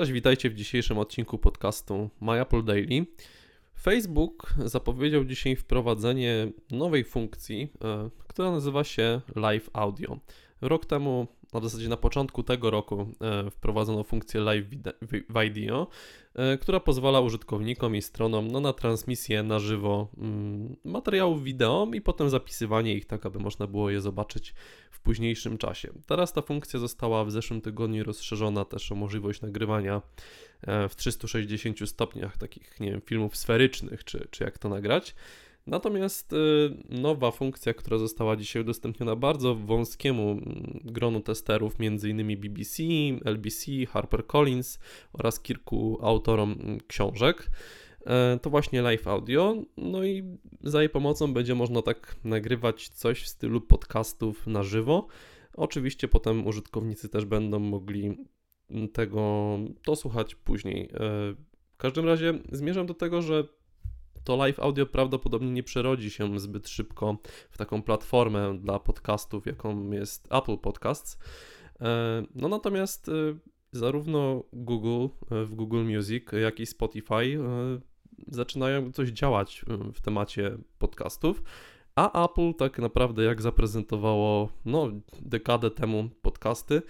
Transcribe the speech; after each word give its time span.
Cześć, 0.00 0.12
witajcie 0.12 0.50
w 0.50 0.54
dzisiejszym 0.54 0.98
odcinku 0.98 1.38
podcastu 1.38 2.10
My 2.20 2.40
Apple 2.40 2.64
Daily. 2.64 3.06
Facebook 3.80 4.54
zapowiedział 4.64 5.24
dzisiaj 5.24 5.56
wprowadzenie 5.56 6.48
nowej 6.70 7.04
funkcji, 7.04 7.72
e, 7.84 8.10
która 8.28 8.50
nazywa 8.50 8.84
się 8.84 9.20
Live 9.36 9.70
Audio. 9.72 10.18
Rok 10.60 10.86
temu 10.86 11.26
w 11.58 11.64
zasadzie 11.64 11.88
na 11.88 11.96
początku 11.96 12.42
tego 12.42 12.70
roku 12.70 13.12
e, 13.20 13.50
wprowadzono 13.50 14.04
funkcję 14.04 14.40
Live 14.40 14.66
Video, 15.30 15.86
e, 16.34 16.58
która 16.58 16.80
pozwala 16.80 17.20
użytkownikom 17.20 17.96
i 17.96 18.02
stronom 18.02 18.48
no, 18.48 18.60
na 18.60 18.72
transmisję 18.72 19.42
na 19.42 19.58
żywo 19.58 20.08
mm, 20.18 20.76
materiałów 20.84 21.44
wideo 21.44 21.88
i 21.94 22.00
potem 22.00 22.30
zapisywanie 22.30 22.94
ich 22.94 23.06
tak, 23.06 23.26
aby 23.26 23.38
można 23.38 23.66
było 23.66 23.90
je 23.90 24.00
zobaczyć 24.00 24.54
w 24.90 25.00
późniejszym 25.00 25.58
czasie. 25.58 25.92
Teraz 26.06 26.32
ta 26.32 26.42
funkcja 26.42 26.80
została 26.80 27.24
w 27.24 27.30
zeszłym 27.30 27.60
tygodniu 27.60 28.04
rozszerzona 28.04 28.64
też 28.64 28.92
o 28.92 28.94
możliwość 28.94 29.40
nagrywania 29.40 30.02
e, 30.62 30.88
w 30.88 30.96
360 30.96 31.88
stopniach 31.88 32.36
takich, 32.36 32.80
nie 32.80 32.90
wiem, 32.90 33.00
filmów 33.00 33.36
sferycznych, 33.36 34.04
czy, 34.04 34.28
czy 34.30 34.44
jak 34.44 34.58
to 34.58 34.68
nagrać. 34.68 35.14
Natomiast 35.70 36.32
y, 36.32 36.36
nowa 36.88 37.30
funkcja, 37.30 37.74
która 37.74 37.98
została 37.98 38.36
dzisiaj 38.36 38.62
udostępniona 38.62 39.16
bardzo 39.16 39.54
wąskiemu 39.54 40.30
mm, 40.30 40.80
gronu 40.84 41.20
testerów, 41.20 41.76
m.in. 41.80 42.40
BBC, 42.40 42.82
LBC, 43.24 43.86
HarperCollins 43.88 44.78
oraz 45.12 45.40
kilku 45.40 45.98
autorom 46.02 46.52
mm, 46.52 46.78
książek, 46.86 47.50
e, 48.06 48.38
to 48.42 48.50
właśnie 48.50 48.82
live 48.82 49.06
audio. 49.06 49.54
No 49.76 50.04
i 50.04 50.38
za 50.60 50.80
jej 50.80 50.88
pomocą 50.88 51.32
będzie 51.32 51.54
można 51.54 51.82
tak 51.82 52.16
nagrywać 52.24 52.88
coś 52.88 53.22
w 53.22 53.28
stylu 53.28 53.60
podcastów 53.60 54.46
na 54.46 54.62
żywo. 54.62 55.06
Oczywiście 55.54 56.08
potem 56.08 56.46
użytkownicy 56.46 57.08
też 57.08 57.24
będą 57.24 57.58
mogli 57.58 58.16
mm, 58.70 58.88
tego 58.88 59.58
dosłuchać 59.86 60.34
później. 60.34 60.84
E, 60.84 60.88
w 61.72 61.76
każdym 61.76 62.06
razie 62.06 62.34
zmierzam 62.52 62.86
do 62.86 62.94
tego, 62.94 63.22
że 63.22 63.59
to 64.24 64.36
live 64.36 64.60
audio 64.60 64.86
prawdopodobnie 64.86 65.50
nie 65.50 65.62
przerodzi 65.62 66.10
się 66.10 66.40
zbyt 66.40 66.68
szybko 66.68 67.16
w 67.50 67.58
taką 67.58 67.82
platformę 67.82 68.58
dla 68.58 68.78
podcastów, 68.78 69.46
jaką 69.46 69.90
jest 69.90 70.28
Apple 70.32 70.58
Podcasts. 70.58 71.18
E, 71.80 72.22
no 72.34 72.48
natomiast 72.48 73.08
e, 73.08 73.12
zarówno 73.72 74.44
Google 74.52 75.06
e, 75.30 75.44
w 75.44 75.54
Google 75.54 75.84
Music, 75.84 76.24
jak 76.42 76.60
i 76.60 76.66
Spotify 76.66 77.38
zaczynają 78.28 78.92
coś 78.92 79.08
działać 79.08 79.64
w 79.94 80.00
temacie 80.00 80.58
podcastów. 80.78 81.42
A 81.94 82.24
Apple 82.24 82.54
tak 82.54 82.78
naprawdę 82.78 83.24
jak 83.24 83.42
zaprezentowało 83.42 84.48
no, 84.64 84.88
dekadę 85.22 85.70
temu 85.70 86.10
podcasty, 86.22 86.82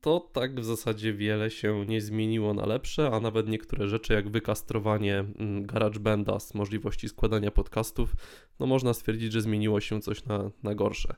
to 0.00 0.30
tak 0.32 0.60
w 0.60 0.64
zasadzie 0.64 1.12
wiele 1.12 1.50
się 1.50 1.84
nie 1.88 2.00
zmieniło 2.00 2.54
na 2.54 2.66
lepsze, 2.66 3.10
a 3.10 3.20
nawet 3.20 3.48
niektóre 3.48 3.88
rzeczy 3.88 4.12
jak 4.12 4.28
wykastrowanie 4.28 5.18
mm, 5.18 5.66
GarageBanda 5.66 6.40
z 6.40 6.54
możliwości 6.54 7.08
składania 7.08 7.50
podcastów, 7.50 8.12
no 8.60 8.66
można 8.66 8.94
stwierdzić, 8.94 9.32
że 9.32 9.40
zmieniło 9.40 9.80
się 9.80 10.00
coś 10.00 10.24
na, 10.24 10.50
na 10.62 10.74
gorsze. 10.74 11.14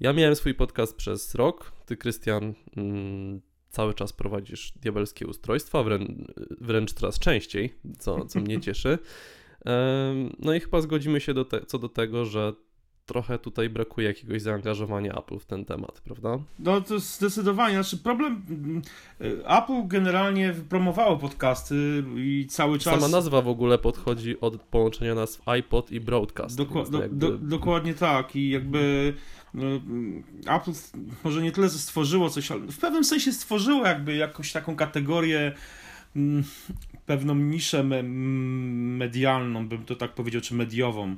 Ja 0.00 0.12
miałem 0.12 0.36
swój 0.36 0.54
podcast 0.54 0.96
przez 0.96 1.34
rok, 1.34 1.72
ty 1.86 1.96
Krystian 1.96 2.54
mm, 2.76 3.40
cały 3.68 3.94
czas 3.94 4.12
prowadzisz 4.12 4.72
diabelskie 4.72 5.26
ustrojstwa, 5.26 5.82
wrę 5.82 5.98
wręcz 6.60 6.92
coraz 6.92 7.18
częściej, 7.18 7.74
co, 7.98 8.24
co 8.24 8.40
mnie 8.40 8.60
cieszy. 8.66 8.98
No 10.38 10.54
i 10.54 10.60
chyba 10.60 10.80
zgodzimy 10.80 11.20
się 11.20 11.34
do 11.34 11.44
te, 11.44 11.66
co 11.66 11.78
do 11.78 11.88
tego, 11.88 12.24
że 12.24 12.52
trochę 13.06 13.38
tutaj 13.38 13.70
brakuje 13.70 14.06
jakiegoś 14.06 14.42
zaangażowania 14.42 15.12
Apple 15.12 15.38
w 15.38 15.44
ten 15.44 15.64
temat, 15.64 16.00
prawda? 16.00 16.38
No 16.58 16.80
to 16.80 16.98
zdecydowanie. 16.98 17.74
Znaczy 17.74 17.96
problem, 17.96 18.42
y, 19.20 19.46
Apple 19.46 19.86
generalnie 19.86 20.54
promowało 20.68 21.16
podcasty 21.16 22.04
i 22.16 22.46
cały 22.48 22.78
czas... 22.78 22.94
Sama 22.94 23.08
nazwa 23.08 23.42
w 23.42 23.48
ogóle 23.48 23.78
podchodzi 23.78 24.40
od 24.40 24.60
połączenia 24.62 25.14
nazw 25.14 25.48
iPod 25.48 25.92
i 25.92 26.00
Broadcast. 26.00 26.56
Doku 26.56 26.82
do, 26.82 27.02
jakby... 27.02 27.16
do, 27.16 27.38
dokładnie 27.38 27.94
tak 27.94 28.36
i 28.36 28.50
jakby 28.50 29.14
no, 29.54 29.66
Apple 30.56 30.72
może 31.24 31.42
nie 31.42 31.52
tyle 31.52 31.70
stworzyło 31.70 32.30
coś, 32.30 32.50
ale 32.50 32.60
w 32.60 32.78
pewnym 32.78 33.04
sensie 33.04 33.32
stworzyło 33.32 33.86
jakby 33.86 34.16
jakąś 34.16 34.52
taką 34.52 34.76
kategorię 34.76 35.52
mm, 36.16 36.44
pewną 37.06 37.34
niszę 37.34 37.82
medialną, 37.82 39.68
bym 39.68 39.84
to 39.84 39.96
tak 39.96 40.14
powiedział, 40.14 40.40
czy 40.40 40.54
mediową 40.54 41.08
e, 41.08 41.16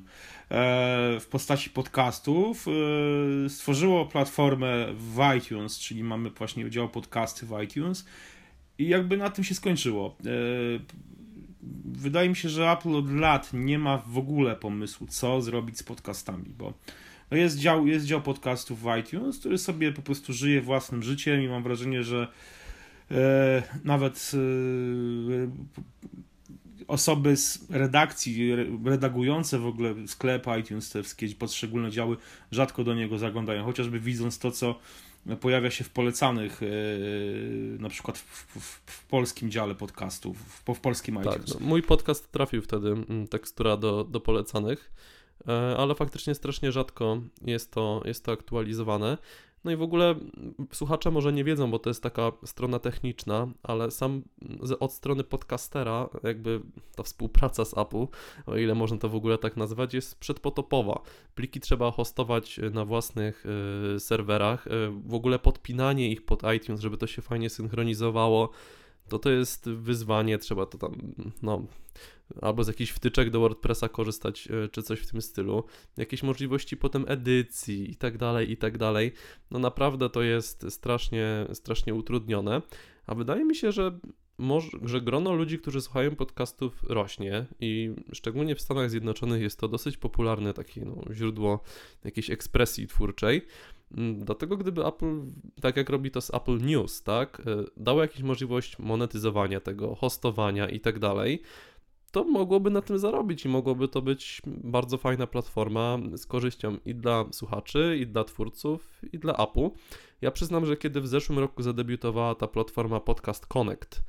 w 1.21 1.27
postaci 1.31 1.71
podcastów. 1.71 2.67
E, 2.69 3.49
stworzyło 3.49 4.07
platformę 4.07 4.87
w 4.93 5.21
iTunes, 5.39 5.79
czyli 5.79 6.05
mamy 6.05 6.31
właśnie 6.31 6.71
dział 6.71 6.89
podcasty 6.89 7.47
w 7.47 7.63
iTunes 7.63 8.07
i 8.79 8.89
jakby 8.89 9.17
na 9.17 9.31
tym 9.31 9.45
się 9.45 9.55
skończyło. 9.55 10.17
E, 10.27 10.31
wydaje 11.85 12.29
mi 12.29 12.37
się, 12.37 12.49
że 12.49 12.71
Apple 12.71 12.95
od 12.95 13.13
lat 13.13 13.51
nie 13.53 13.79
ma 13.79 13.99
w 13.99 14.19
ogóle 14.19 14.57
pomysłu, 14.57 15.07
co 15.07 15.43
zrobić 15.43 15.79
z 15.79 15.83
podcastami, 15.83 16.51
bo 16.59 16.73
no 17.31 17.37
jest, 17.37 17.59
dział, 17.59 17.87
jest 17.87 18.07
dział 18.07 18.21
podcastów 18.21 18.83
w 18.83 18.97
iTunes, 19.01 19.39
który 19.39 19.59
sobie 19.59 19.93
po 19.93 20.03
prostu 20.03 20.33
żyje 20.33 20.61
własnym 20.61 21.03
życiem 21.03 21.43
i 21.43 21.49
mam 21.49 21.63
wrażenie, 21.63 22.03
że 22.03 22.29
nawet 23.85 24.33
e, 24.35 24.39
osoby 26.89 27.37
z 27.37 27.71
redakcji, 27.71 28.53
redagujące 28.85 29.59
w 29.59 29.67
ogóle 29.67 29.95
sklep 30.07 30.47
iTunes, 30.61 30.91
te 30.91 31.03
wszystkie 31.03 31.29
poszczególne 31.29 31.91
działy, 31.91 32.17
rzadko 32.51 32.85
do 32.85 32.95
niego 32.95 33.19
zaglądają, 33.19 33.65
chociażby 33.65 34.01
widząc 34.01 34.39
to, 34.39 34.51
co 34.51 34.79
pojawia 35.41 35.71
się 35.71 35.85
w 35.85 35.91
polecanych, 35.91 36.63
e, 36.63 36.67
na 37.79 37.89
przykład 37.89 38.19
w, 38.19 38.47
w, 38.61 38.81
w 38.87 39.07
polskim 39.07 39.51
dziale 39.51 39.75
podcastów, 39.75 40.39
w, 40.39 40.75
w 40.75 40.81
polskim 40.81 41.15
iTunes. 41.15 41.37
Tak, 41.37 41.61
no, 41.61 41.67
mój 41.67 41.83
podcast 41.83 42.33
trafił 42.33 42.63
wtedy, 42.63 42.89
mm, 42.89 43.29
tekstura 43.29 43.77
do, 43.77 44.05
do 44.05 44.21
polecanych, 44.21 44.93
ale 45.79 45.95
faktycznie 45.95 46.35
strasznie 46.35 46.73
rzadko 46.73 47.21
jest 47.43 47.73
to, 47.73 48.03
jest 48.05 48.25
to 48.25 48.33
aktualizowane. 48.33 49.19
No 49.69 49.73
i 49.73 49.77
w 49.77 49.83
ogóle 49.83 50.15
słuchacze 50.73 51.11
może 51.11 51.33
nie 51.33 51.45
wiedzą, 51.45 51.71
bo 51.71 51.79
to 51.79 51.91
jest 51.91 52.03
taka 52.03 52.33
strona 52.45 52.79
techniczna, 52.79 53.49
ale 53.63 53.91
sam 53.91 54.23
od 54.81 54.93
strony 54.93 55.25
podcastera, 55.25 56.09
jakby 56.23 56.61
ta 56.97 57.03
współpraca 57.03 57.65
z 57.65 57.79
Apple, 57.79 58.07
o 58.47 58.57
ile 58.57 58.75
można 58.75 58.99
to 58.99 59.09
w 59.09 59.15
ogóle 59.15 59.39
tak 59.39 59.57
nazwać, 59.57 59.95
jest 59.95 60.19
przedpotopowa. 60.21 61.01
Pliki 61.35 61.61
trzeba 61.61 61.91
hostować 61.91 62.61
na 62.73 62.85
własnych 62.85 63.45
y, 63.97 64.01
serwerach, 64.01 64.67
y, 64.67 64.71
w 65.07 65.15
ogóle 65.15 65.39
podpinanie 65.39 66.11
ich 66.11 66.25
pod 66.25 66.43
iTunes, 66.57 66.81
żeby 66.81 66.97
to 66.97 67.07
się 67.07 67.23
fajnie 67.23 67.51
synchronizowało 67.51 68.51
to 69.09 69.19
to 69.19 69.31
jest 69.31 69.71
wyzwanie, 69.71 70.39
trzeba 70.39 70.67
to 70.67 70.79
tam, 70.79 71.15
no, 71.43 71.67
albo 72.43 72.65
z 72.65 72.69
jakichś 72.69 72.91
wtyczek 72.91 73.31
do 73.31 73.41
WordPressa 73.41 73.89
korzystać, 73.89 74.49
e, 74.65 74.69
czy 74.69 74.83
coś 74.83 75.01
w 75.01 75.11
tym 75.11 75.23
stylu, 75.23 75.65
jakieś 75.97 76.23
możliwości 76.23 76.77
potem 76.77 77.05
edycji 77.09 77.91
i 77.91 77.97
tak 77.97 78.19
dalej, 78.19 78.51
i 78.51 78.57
tak 78.57 78.79
dalej. 78.79 79.13
No 79.51 79.59
naprawdę 79.59 80.11
to 80.11 80.23
jest 80.23 80.67
strasznie, 80.71 81.47
strasznie 81.53 81.95
utrudnione, 81.95 82.63
a 83.07 83.15
wydaje 83.15 83.45
mi 83.45 83.57
się, 83.57 83.73
że 83.73 83.99
że 84.85 85.01
grono 85.01 85.35
ludzi, 85.35 85.59
którzy 85.59 85.81
słuchają 85.81 86.17
podcastów 86.17 86.83
rośnie 86.89 87.47
i 87.61 87.95
szczególnie 88.13 88.55
w 88.55 88.61
Stanach 88.61 88.91
Zjednoczonych 88.91 89.43
jest 89.43 89.61
to 89.61 89.69
dosyć 89.69 89.97
popularne 89.97 90.55
takie 90.55 90.85
no, 90.85 91.15
źródło 91.15 91.61
jakiejś 92.05 92.31
ekspresji 92.31 92.87
twórczej. 92.87 93.43
Mm, 93.97 94.25
dlatego 94.25 94.57
gdyby 94.57 94.87
Apple, 94.87 95.21
tak 95.61 95.77
jak 95.77 95.91
robi 95.91 96.11
to 96.11 96.21
z 96.21 96.35
Apple 96.35 96.59
News, 96.59 97.03
tak, 97.03 97.43
e, 97.47 97.65
dało 97.77 98.03
jakąś 98.03 98.23
możliwość 98.23 98.79
monetyzowania 98.79 99.61
tego, 99.61 99.95
hostowania 99.95 100.69
i 100.69 100.81
tak 100.81 100.99
dalej, 100.99 101.43
to 102.11 102.25
mogłoby 102.25 102.71
na 102.71 102.83
tym 102.83 102.99
zarobić 102.99 103.45
i 103.45 103.49
mogłoby 103.49 103.89
to 103.89 104.03
być 104.03 104.43
bardzo 104.47 104.99
fajna 104.99 105.27
platforma 105.27 105.99
z 106.15 106.27
korzyścią 106.27 106.77
i 106.85 106.95
dla 106.95 107.25
słuchaczy, 107.33 107.99
i 108.01 108.07
dla 108.07 108.25
twórców, 108.25 109.03
i 109.13 109.19
dla 109.19 109.37
Apple. 109.37 109.71
Ja 110.21 110.31
przyznam, 110.31 110.67
że 110.67 110.77
kiedy 110.77 111.01
w 111.01 111.09
zeszłym 111.09 111.39
roku 111.39 111.63
zadebiutowała 111.63 112.35
ta 112.35 112.47
platforma 112.47 113.01
Podcast 113.01 113.47
Connect, 113.47 114.03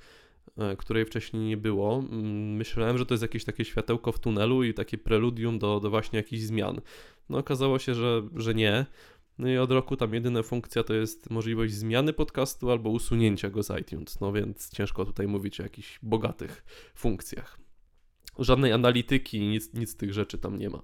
e, 0.57 0.75
której 0.75 1.05
wcześniej 1.05 1.43
nie 1.43 1.57
było, 1.57 1.95
mm, 2.11 2.55
myślałem, 2.55 2.97
że 2.97 3.05
to 3.05 3.13
jest 3.13 3.21
jakieś 3.21 3.45
takie 3.45 3.65
światełko 3.65 4.11
w 4.11 4.19
tunelu 4.19 4.63
i 4.63 4.73
takie 4.73 4.97
preludium 4.97 5.59
do, 5.59 5.79
do 5.79 5.89
właśnie 5.89 6.17
jakichś 6.17 6.43
zmian. 6.43 6.81
No 7.29 7.37
okazało 7.37 7.79
się, 7.79 7.95
że, 7.95 8.21
że 8.35 8.53
nie. 8.53 8.85
No 9.39 9.47
i 9.47 9.57
od 9.57 9.71
roku 9.71 9.97
tam 9.97 10.13
jedyna 10.13 10.43
funkcja 10.43 10.83
to 10.83 10.93
jest 10.93 11.29
możliwość 11.29 11.73
zmiany 11.73 12.13
podcastu 12.13 12.71
albo 12.71 12.89
usunięcia 12.89 13.49
go 13.49 13.63
z 13.63 13.81
iTunes. 13.81 14.19
No 14.19 14.31
więc 14.31 14.69
ciężko 14.69 15.05
tutaj 15.05 15.27
mówić 15.27 15.59
o 15.59 15.63
jakichś 15.63 15.99
bogatych 16.03 16.65
funkcjach. 16.95 17.59
Żadnej 18.39 18.73
analityki, 18.73 19.39
nic, 19.39 19.73
nic 19.73 19.89
z 19.89 19.95
tych 19.95 20.13
rzeczy 20.13 20.37
tam 20.37 20.57
nie 20.57 20.69
ma. 20.69 20.81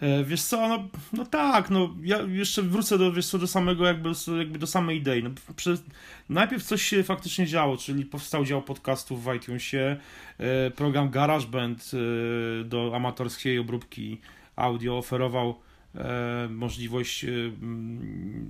E, 0.00 0.24
wiesz 0.24 0.42
co, 0.42 0.68
no, 0.68 0.88
no 1.12 1.26
tak, 1.26 1.70
no 1.70 1.94
ja 2.02 2.22
jeszcze 2.22 2.62
wrócę 2.62 2.98
do, 2.98 3.12
wiesz 3.12 3.26
co, 3.26 3.38
do 3.38 3.46
samego 3.46 3.86
jakby, 3.86 4.10
jakby 4.38 4.58
do 4.58 4.66
samej 4.66 4.98
idei. 4.98 5.22
No, 5.22 5.30
przez, 5.56 5.82
najpierw 6.28 6.64
coś 6.64 6.82
się 6.82 7.02
faktycznie 7.02 7.46
działo, 7.46 7.76
czyli 7.76 8.06
powstał 8.06 8.44
dział 8.44 8.62
podcastów 8.62 9.24
w 9.24 9.34
iTunesie, 9.34 9.96
e, 10.38 10.70
program 10.70 11.10
GarageBand 11.10 11.90
e, 11.94 12.64
do 12.64 12.96
amatorskiej 12.96 13.58
obróbki 13.58 14.20
audio 14.56 14.98
oferował 14.98 15.60
możliwość 16.48 17.24
e, 17.24 17.28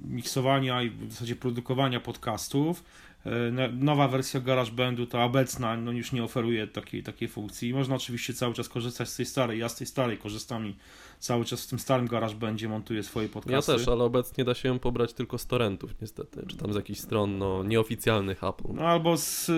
miksowania 0.09 0.83
i 0.83 0.91
w 0.91 1.13
zasadzie 1.13 1.37
produkowania 1.37 2.01
podcastów. 2.01 2.85
E, 3.27 3.69
nowa 3.73 4.09
wersja 4.09 4.41
GarageBandu, 4.41 5.07
ta 5.07 5.25
obecna, 5.25 5.77
no 5.77 5.93
już 5.93 6.13
nie 6.13 6.25
oferuje 6.25 6.67
takiej, 6.67 7.03
takiej 7.03 7.29
funkcji. 7.29 7.75
Można 7.75 7.95
oczywiście 7.95 8.35
cały 8.35 8.55
czas 8.55 8.69
korzystać 8.69 9.09
z 9.09 9.17
tej 9.17 9.27
starej. 9.27 9.59
Ja 9.59 9.69
z 9.69 9.77
tej 9.77 9.87
starej 9.87 10.19
korzystam 10.19 10.67
i 10.67 10.75
cały 11.23 11.45
czas 11.45 11.65
w 11.65 11.67
tym 11.67 11.79
starym 11.79 12.07
GarageBandzie 12.07 12.69
montuję 12.69 13.03
swoje 13.03 13.29
podcasty. 13.29 13.73
Ja 13.73 13.79
też, 13.79 13.89
ale 13.89 14.05
obecnie 14.05 14.45
da 14.45 14.55
się 14.55 14.69
ją 14.69 14.79
pobrać 14.79 15.13
tylko 15.13 15.39
z 15.39 15.47
torrentów 15.47 15.95
niestety, 16.01 16.45
czy 16.49 16.57
tam 16.57 16.73
z 16.73 16.77
jakichś 16.77 17.01
stron 17.01 17.39
no, 17.39 17.65
nieoficjalnych 17.65 18.45
Apple. 18.45 18.75
No, 18.75 18.83
albo 18.83 19.17
z 19.17 19.49
y, 19.49 19.53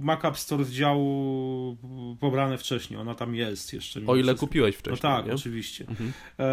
Mac 0.00 0.24
App 0.24 0.38
Store 0.38 0.64
z 0.64 0.70
działu 0.70 1.76
pobrane 2.20 2.58
wcześniej, 2.58 3.00
ona 3.00 3.14
tam 3.14 3.34
jest 3.34 3.72
jeszcze. 3.72 4.00
O 4.06 4.16
ile 4.16 4.32
wszystko. 4.32 4.46
kupiłeś 4.46 4.76
wcześniej. 4.76 5.10
No 5.12 5.16
tak, 5.16 5.26
nie? 5.26 5.34
oczywiście. 5.34 5.84
Mhm. 5.88 6.12
E, 6.38 6.48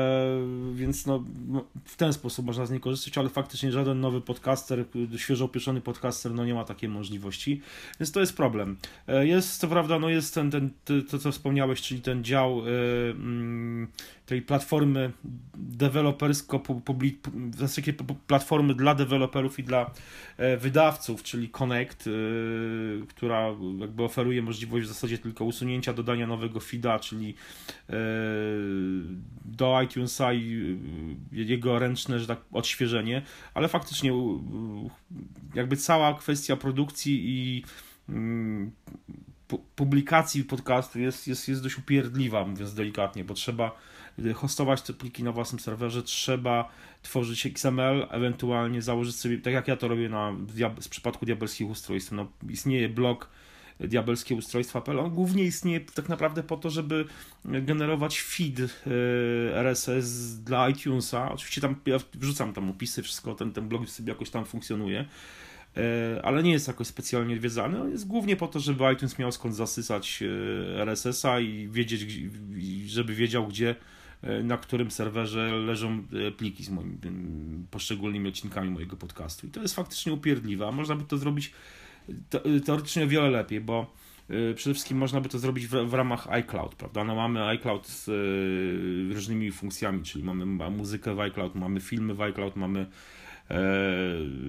więc 0.73 1.05
no, 1.05 1.23
no, 1.47 1.65
w 1.85 1.95
ten 1.95 2.13
sposób 2.13 2.45
można 2.45 2.65
z 2.65 2.71
niej 2.71 2.79
korzystać, 2.79 3.17
ale 3.17 3.29
faktycznie 3.29 3.71
żaden 3.71 3.99
nowy 3.99 4.21
podcaster, 4.21 4.85
świeżo 5.17 5.45
opieszony 5.45 5.81
podcaster, 5.81 6.31
no 6.31 6.45
nie 6.45 6.53
ma 6.53 6.63
takiej 6.63 6.89
możliwości, 6.89 7.61
więc 7.99 8.11
to 8.11 8.19
jest 8.19 8.37
problem. 8.37 8.77
E, 9.07 9.27
jest, 9.27 9.57
co 9.57 9.67
prawda, 9.67 9.99
no 9.99 10.09
jest 10.09 10.33
ten, 10.33 10.51
ten, 10.51 10.69
to 11.09 11.19
co 11.19 11.31
wspomniałeś, 11.31 11.81
czyli 11.81 12.01
ten 12.01 12.23
dział 12.23 12.67
y, 12.67 12.69
y, 12.69 14.09
tej 14.29 14.41
platformy 14.41 15.11
dewelopersko, 15.55 16.61
w 17.35 17.55
zasadzie 17.57 17.93
platformy 18.27 18.75
dla 18.75 18.95
deweloperów 18.95 19.59
i 19.59 19.63
dla 19.63 19.91
e, 20.37 20.57
wydawców, 20.57 21.23
czyli 21.23 21.49
Connect, 21.49 22.07
e, 22.07 22.11
która 23.07 23.47
jakby 23.79 24.03
oferuje 24.03 24.41
możliwość 24.41 24.85
w 24.85 24.89
zasadzie 24.89 25.17
tylko 25.17 25.45
usunięcia, 25.45 25.93
dodania 25.93 26.27
nowego 26.27 26.59
feeda, 26.59 26.99
czyli 26.99 27.35
e, 27.89 27.93
do 29.45 29.81
iTunesa 29.81 30.33
i 30.33 30.77
jego 31.31 31.79
ręczne, 31.79 32.19
że 32.19 32.27
tak, 32.27 32.39
odświeżenie, 32.51 33.21
ale 33.53 33.67
faktycznie 33.67 34.11
jakby 35.55 35.77
cała 35.77 36.13
kwestia 36.13 36.55
produkcji 36.55 37.21
i 37.25 37.63
mm, 38.09 38.71
publikacji 39.75 40.43
podcastu 40.43 40.99
jest, 40.99 41.27
jest, 41.27 41.47
jest 41.47 41.63
dość 41.63 41.77
upierdliwa, 41.77 42.45
mówiąc 42.45 42.73
delikatnie, 42.73 43.23
bo 43.23 43.33
trzeba 43.33 43.89
hostować 44.35 44.81
te 44.81 44.93
pliki 44.93 45.23
na 45.23 45.31
własnym 45.31 45.59
serwerze, 45.59 46.03
trzeba 46.03 46.71
tworzyć 47.01 47.45
XML, 47.45 48.07
ewentualnie 48.09 48.81
założyć 48.81 49.15
sobie, 49.15 49.37
tak 49.37 49.53
jak 49.53 49.67
ja 49.67 49.77
to 49.77 49.87
robię 49.87 50.09
na, 50.09 50.31
w 50.81 50.89
przypadku 50.89 51.25
diabelskich 51.25 51.69
ustrojstw, 51.69 52.11
no, 52.11 52.27
istnieje 52.49 52.89
blog 52.89 53.29
diabelskie 53.79 54.35
ustrojstwa.pl. 54.35 54.99
On 54.99 55.09
głównie 55.09 55.43
istnieje 55.43 55.79
tak 55.79 56.09
naprawdę 56.09 56.43
po 56.43 56.57
to, 56.57 56.69
żeby 56.69 57.05
generować 57.45 58.21
feed 58.21 58.59
e, 58.59 58.67
RSS 59.55 60.39
dla 60.39 60.69
iTunesa. 60.69 61.31
Oczywiście 61.31 61.61
tam 61.61 61.75
ja 61.85 61.97
wrzucam 62.13 62.53
tam 62.53 62.69
opisy, 62.69 63.03
wszystko, 63.03 63.35
ten, 63.35 63.51
ten 63.51 63.67
blog 63.67 63.89
sobie 63.89 64.09
jakoś 64.09 64.29
tam 64.29 64.45
funkcjonuje 64.45 65.05
e, 65.77 66.21
ale 66.23 66.43
nie 66.43 66.51
jest 66.51 66.67
jakoś 66.67 66.87
specjalnie 66.87 67.35
odwiedzany. 67.35 67.81
On 67.81 67.91
jest 67.91 68.07
głównie 68.07 68.35
po 68.35 68.47
to, 68.47 68.59
żeby 68.59 68.93
iTunes 68.93 69.19
miał 69.19 69.31
skąd 69.31 69.55
zasysać 69.55 70.23
e, 70.23 70.81
RSS-a 70.81 71.39
i 71.39 71.67
wiedzieć, 71.67 72.19
żeby 72.85 73.15
wiedział, 73.15 73.47
gdzie 73.47 73.75
na 74.43 74.57
którym 74.57 74.91
serwerze 74.91 75.51
leżą 75.51 76.03
e, 76.27 76.31
pliki 76.31 76.63
z 76.63 76.69
moimi 76.69 76.97
poszczególnymi 77.71 78.29
odcinkami 78.29 78.69
mojego 78.69 78.97
podcastu. 78.97 79.47
I 79.47 79.49
to 79.49 79.61
jest 79.61 79.75
faktycznie 79.75 80.13
upierdliwe, 80.13 80.67
a 80.67 80.71
można 80.71 80.95
by 80.95 81.03
to 81.03 81.17
zrobić 81.17 81.51
e, 82.33 82.59
teoretycznie 82.59 83.03
o 83.03 83.07
wiele 83.07 83.29
lepiej, 83.29 83.61
bo 83.61 83.93
przede 84.55 84.73
wszystkim 84.73 84.97
można 84.97 85.21
by 85.21 85.29
to 85.29 85.39
zrobić 85.39 85.67
w, 85.67 85.93
ramach 85.93 86.27
iCloud, 86.27 86.75
prawda? 86.75 87.03
No 87.03 87.15
mamy 87.15 87.45
iCloud 87.45 87.87
z 87.87 88.07
różnymi 89.13 89.51
funkcjami, 89.51 90.03
czyli 90.03 90.23
mamy 90.23 90.45
muzykę 90.45 91.15
w 91.15 91.19
iCloud, 91.19 91.55
mamy 91.55 91.79
filmy 91.79 92.13
w 92.13 92.21
iCloud, 92.21 92.55
mamy 92.55 92.79
e, 92.79 92.85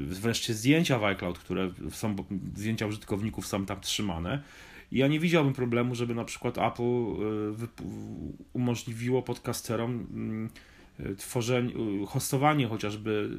wreszcie 0.07 0.55
zdjęcia 0.55 0.99
w 0.99 1.05
iCloud, 1.05 1.39
które 1.39 1.71
są, 1.91 2.17
zdjęcia 2.55 2.87
użytkowników 2.87 3.47
są 3.47 3.67
tam 3.67 3.81
trzymane. 3.81 4.43
Ja 4.93 5.09
nie 5.09 5.21
widziałbym 5.21 5.53
problemu, 5.53 5.95
żeby 5.95 6.15
na 6.15 6.25
przykład 6.25 6.59
Apple 6.59 6.83
e, 6.83 8.37
umożliwiło 8.53 9.23
podcasterom 9.23 9.91
mm, 9.91 10.51
e, 10.99 11.15
tworzenie, 11.15 11.73
hostowanie 12.07 12.67
chociażby 12.67 13.31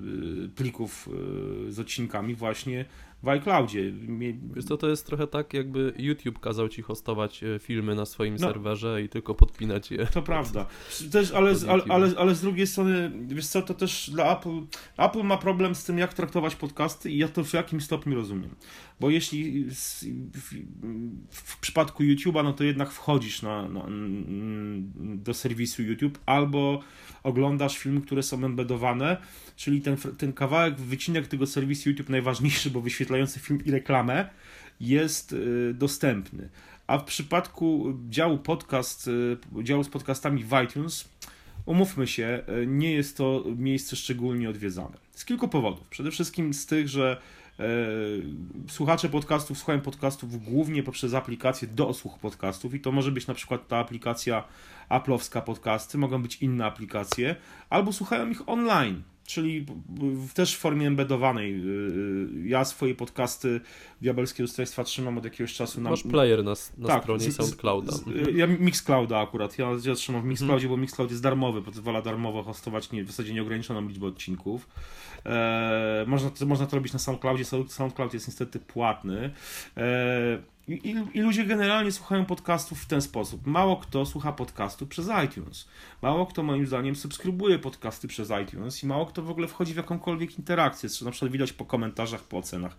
e, 0.45 0.55
plików 0.55 1.09
z 1.69 1.79
odcinkami 1.79 2.35
właśnie 2.35 2.85
w 3.23 3.29
iCloudzie. 3.29 3.91
Wiesz 4.55 4.65
co, 4.65 4.77
to 4.77 4.89
jest 4.89 5.05
trochę 5.05 5.27
tak, 5.27 5.53
jakby 5.53 5.93
YouTube 5.97 6.39
kazał 6.39 6.69
ci 6.69 6.81
hostować 6.81 7.43
e, 7.43 7.59
filmy 7.59 7.95
na 7.95 8.05
swoim 8.05 8.35
no, 8.39 8.47
serwerze 8.47 9.03
i 9.03 9.09
tylko 9.09 9.35
podpinać 9.35 9.91
je. 9.91 10.05
To 10.05 10.21
prawda. 10.21 10.65
Też, 11.11 11.31
ale, 11.31 11.55
ale, 11.69 11.83
ale, 11.89 12.13
ale, 12.17 12.35
z 12.35 12.41
drugiej 12.41 12.67
strony, 12.67 13.11
wiesz 13.27 13.47
co, 13.47 13.61
to 13.61 13.73
też 13.73 14.09
dla 14.09 14.37
Apple, 14.37 14.61
Apple 14.97 15.23
ma 15.23 15.37
problem 15.37 15.75
z 15.75 15.83
tym, 15.83 15.97
jak 15.97 16.13
traktować 16.13 16.55
podcasty 16.55 17.11
i 17.11 17.17
ja 17.17 17.27
to 17.27 17.43
w 17.43 17.53
jakim 17.53 17.81
stopniu 17.81 18.15
rozumiem. 18.15 18.55
Bo 18.99 19.09
jeśli 19.09 19.63
w, 19.63 20.03
w, 21.31 21.59
przypadku 21.59 22.03
YouTube'a, 22.03 22.43
no 22.43 22.53
to 22.53 22.63
jednak 22.63 22.91
wchodzisz 22.91 23.41
na, 23.41 23.69
na, 23.69 23.85
do 24.97 25.33
serwisu 25.33 25.83
YouTube 25.83 26.19
albo 26.25 26.79
oglądasz 27.23 27.77
filmy, 27.77 28.01
które 28.01 28.23
są 28.23 28.45
embedowane, 28.45 29.17
czyli 29.55 29.81
ten, 29.81 29.97
ten 30.17 30.33
kawałek, 30.33 30.79
wycinek 30.79 31.27
tego 31.27 31.47
serwisu 31.47 31.89
YouTube 31.89 32.09
najważniejszy, 32.09 32.71
bo 32.71 32.81
wyświetlający 33.11 33.39
film 33.39 33.65
i 33.65 33.71
reklamę 33.71 34.29
jest 34.79 35.33
y, 35.33 35.73
dostępny. 35.73 36.49
A 36.87 36.97
w 36.97 37.03
przypadku 37.03 37.93
działu 38.09 38.37
podcast, 38.37 39.07
y, 39.07 39.37
działu 39.63 39.83
z 39.83 39.89
podcastami 39.89 40.43
w 40.43 40.51
iTunes, 40.63 41.09
umówmy 41.65 42.07
się, 42.07 42.43
y, 42.63 42.67
nie 42.67 42.93
jest 42.93 43.17
to 43.17 43.43
miejsce 43.57 43.95
szczególnie 43.95 44.49
odwiedzane. 44.49 44.97
Z 45.11 45.25
kilku 45.25 45.47
powodów. 45.47 45.87
Przede 45.87 46.11
wszystkim 46.11 46.53
z 46.53 46.65
tych, 46.65 46.87
że 46.87 47.21
słuchacze 48.67 49.09
podcastów 49.09 49.57
słuchają 49.57 49.81
podcastów 49.81 50.43
głównie 50.43 50.83
poprzez 50.83 51.13
aplikację 51.13 51.67
do 51.67 51.87
osłuchu 51.87 52.19
podcastów 52.19 52.73
i 52.73 52.79
to 52.79 52.91
może 52.91 53.11
być 53.11 53.27
na 53.27 53.33
przykład 53.33 53.67
ta 53.67 53.77
aplikacja 53.77 54.43
Apple'owska 54.89 55.41
podcasty, 55.41 55.97
mogą 55.97 56.21
być 56.21 56.35
inne 56.35 56.65
aplikacje, 56.65 57.35
albo 57.69 57.93
słuchają 57.93 58.29
ich 58.29 58.49
online 58.49 59.03
czyli 59.25 59.65
też 60.33 60.55
w 60.55 60.59
formie 60.59 60.87
embedowanej. 60.87 61.55
Y, 61.55 61.65
y, 62.45 62.47
ja 62.47 62.65
swoje 62.65 62.95
podcasty 62.95 63.61
Diabelskie 64.01 64.43
Ustrojstwa 64.43 64.83
trzymam 64.83 65.17
od 65.17 65.23
jakiegoś 65.23 65.53
czasu 65.53 65.81
na... 65.81 65.89
Masz 65.89 66.03
player 66.03 66.43
na, 66.43 66.53
na 66.77 66.87
tak, 66.87 67.03
stronie 67.03 67.31
SoundClouda. 67.31 67.93
ja 68.35 68.47
Mixclouda 68.47 69.19
akurat, 69.19 69.57
ja, 69.57 69.67
ja 69.85 69.95
trzymam 69.95 70.21
w 70.21 70.25
Mixcloudzie, 70.25 70.65
mhm. 70.65 70.69
bo 70.69 70.81
Mixcloud 70.81 71.09
jest 71.11 71.23
darmowy, 71.23 71.61
pozwala 71.61 72.01
darmowo 72.01 72.43
hostować 72.43 72.91
nie, 72.91 73.03
w 73.03 73.07
zasadzie 73.07 73.33
nieograniczoną 73.33 73.87
liczbę 73.87 74.07
odcinków. 74.07 74.69
E, 75.25 76.05
można, 76.07 76.29
to, 76.29 76.45
można 76.45 76.67
to 76.67 76.75
robić 76.75 76.93
na 76.93 76.99
SoundCloudzie, 76.99 77.45
SoundCloud 77.67 78.13
jest 78.13 78.27
niestety 78.27 78.59
płatny. 78.59 79.31
E, 79.77 80.51
i, 80.73 80.95
I, 81.13 81.21
ludzie 81.21 81.45
generalnie 81.45 81.91
słuchają 81.91 82.25
podcastów 82.25 82.81
w 82.81 82.85
ten 82.85 83.01
sposób. 83.01 83.47
Mało 83.47 83.77
kto 83.77 84.05
słucha 84.05 84.31
podcastu 84.31 84.87
przez 84.87 85.09
iTunes. 85.25 85.67
Mało 86.01 86.25
kto, 86.25 86.43
moim 86.43 86.67
zdaniem, 86.67 86.95
subskrybuje 86.95 87.59
podcasty 87.59 88.07
przez 88.07 88.29
iTunes 88.43 88.83
i 88.83 88.87
mało 88.87 89.05
kto 89.05 89.21
w 89.21 89.29
ogóle 89.29 89.47
wchodzi 89.47 89.73
w 89.73 89.77
jakąkolwiek 89.77 90.39
interakcję, 90.39 90.89
co 90.89 91.05
na 91.05 91.11
przykład 91.11 91.31
widać 91.31 91.53
po 91.53 91.65
komentarzach, 91.65 92.23
po 92.23 92.37
ocenach. 92.37 92.77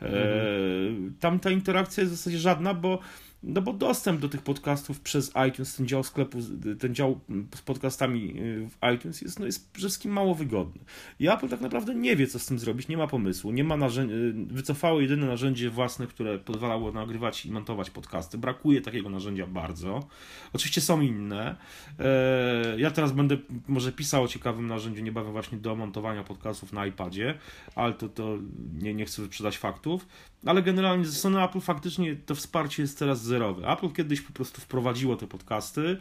Mhm. 0.00 0.22
E, 0.22 1.20
tam 1.20 1.40
ta 1.40 1.50
interakcja 1.50 2.00
jest 2.00 2.12
w 2.12 2.16
zasadzie 2.16 2.38
żadna, 2.38 2.74
bo 2.74 2.98
no 3.42 3.62
bo 3.62 3.72
dostęp 3.72 4.20
do 4.20 4.28
tych 4.28 4.42
podcastów 4.42 5.00
przez 5.00 5.32
iTunes, 5.48 5.76
ten 5.76 5.86
dział 5.86 6.04
sklepu, 6.04 6.38
ten 6.78 6.94
dział 6.94 7.20
z 7.54 7.62
podcastami 7.62 8.40
y, 8.40 8.68
w 8.68 8.94
iTunes 8.94 9.22
jest, 9.22 9.38
no 9.38 9.46
jest 9.46 9.72
przede 9.72 9.88
wszystkim 9.88 10.12
mało 10.12 10.34
wygodny. 10.34 10.80
I 11.20 11.28
Apple 11.28 11.48
tak 11.48 11.60
naprawdę 11.60 11.94
nie 11.94 12.16
wie, 12.16 12.26
co 12.26 12.38
z 12.38 12.46
tym 12.46 12.58
zrobić, 12.58 12.88
nie 12.88 12.96
ma 12.96 13.06
pomysłu, 13.06 13.50
nie 13.50 13.64
ma 13.64 13.76
narzędzi, 13.76 14.14
y, 14.14 14.32
wycofało 14.54 15.00
jedyne 15.00 15.26
narzędzie 15.26 15.70
własne, 15.70 16.06
które 16.06 16.38
pozwalało 16.38 16.92
nagrywać 16.92 17.46
i 17.46 17.50
montować 17.50 17.90
podcasty. 17.90 18.38
Brakuje 18.38 18.80
takiego 18.80 19.10
narzędzia 19.10 19.46
bardzo. 19.46 20.08
Oczywiście 20.52 20.80
są 20.80 21.00
inne. 21.00 21.56
E, 21.98 22.80
ja 22.80 22.90
teraz 22.90 23.12
będę 23.12 23.36
może 23.68 23.92
pisał 23.92 24.22
o 24.22 24.28
ciekawym 24.28 24.66
narzędziu 24.66 25.02
niebawem 25.02 25.32
właśnie 25.32 25.58
do 25.58 25.76
montowania 25.76 26.24
podcastów 26.24 26.72
na 26.72 26.86
iPadzie, 26.86 27.38
ale 27.74 27.92
to, 27.92 28.08
to 28.08 28.38
nie, 28.78 28.94
nie 28.94 29.04
chcę 29.04 29.22
wyprzedać 29.22 29.58
faktów. 29.58 30.06
Ale 30.46 30.62
generalnie 30.62 31.04
ze 31.04 31.12
strony 31.12 31.44
Apple 31.44 31.60
faktycznie 31.60 32.16
to 32.16 32.34
wsparcie 32.34 32.82
jest 32.82 32.98
teraz 32.98 33.27
zerowe. 33.28 33.68
Apple 33.68 33.90
kiedyś 33.90 34.20
po 34.20 34.32
prostu 34.32 34.60
wprowadziło 34.60 35.16
te 35.16 35.26
podcasty. 35.26 35.96